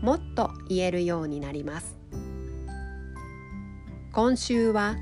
[0.00, 1.96] もっと言えるようになります。
[4.12, 4.96] 今週は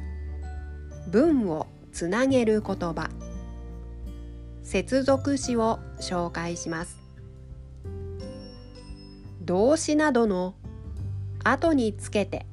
[1.08, 3.10] 文をつなげる言葉。
[4.62, 6.98] 接続詞を紹介します。
[9.42, 10.54] 動詞などの
[11.44, 12.46] 後につけて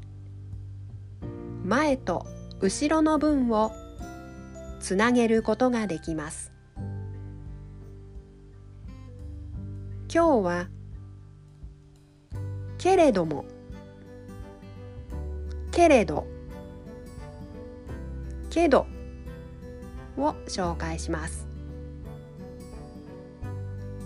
[1.66, 2.28] 前と
[2.62, 3.72] 後ろの文を
[4.80, 6.52] つなげることができます。
[10.14, 10.68] 今日は
[12.78, 13.46] けれども。
[15.72, 16.28] けれど。
[18.50, 18.88] けど。
[20.18, 21.48] を紹介します。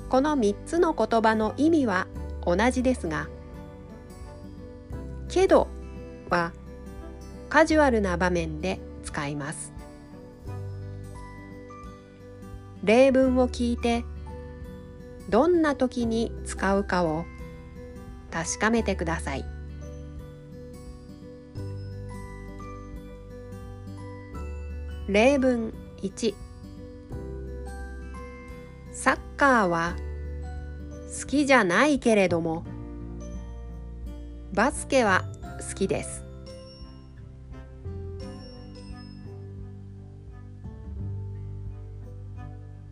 [0.09, 2.07] この3つの言葉の意味は
[2.45, 3.27] 同じですが
[5.27, 5.67] けど
[6.29, 6.53] は
[7.49, 9.73] カジュアルな場面で使います。
[12.83, 14.05] 例文を聞いて
[15.29, 17.25] どんな時に使うかを
[18.31, 19.45] 確かめてください。
[25.07, 26.35] 例文1
[28.91, 29.95] サッカーは
[31.19, 32.65] 好きじゃないけれども
[34.53, 35.23] バスケは
[35.69, 36.25] 好きです。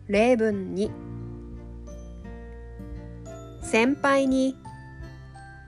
[0.08, 0.90] 例文2
[3.60, 4.56] 先輩に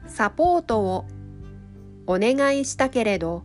[0.08, 1.06] サポートを
[2.06, 3.44] お願いしたけれど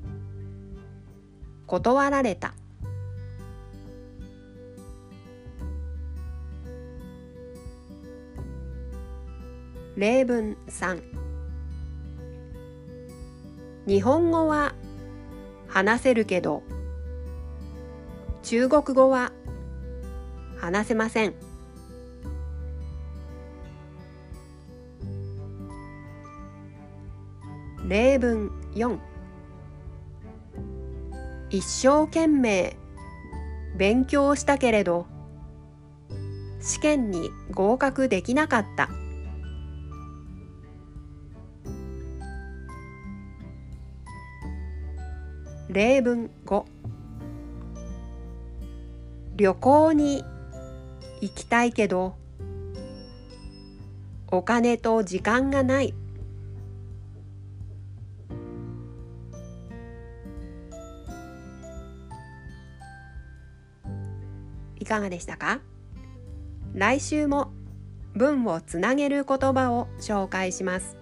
[1.67, 2.53] 断られた。
[9.95, 11.03] 例文3
[13.85, 14.73] 日本語は
[15.67, 16.63] 話せるけど
[18.41, 19.31] 中国語は
[20.57, 21.52] 話せません。
[27.87, 28.97] 例文4
[31.49, 32.75] 一生懸命
[33.77, 35.05] 勉強したけれど
[36.61, 38.89] 試験に合格できなかった。
[45.69, 46.65] 例文5
[49.35, 50.23] 旅行に
[51.19, 52.15] 行きたいけど
[54.27, 55.95] お金と時間がない。
[64.83, 65.61] いかがでしたか？
[66.73, 67.53] 来週も
[68.15, 70.97] 文をつなげる言葉を紹介します。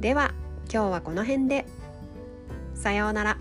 [0.00, 0.34] では
[0.70, 1.64] 今日はこの辺で。
[2.74, 3.38] さようなら。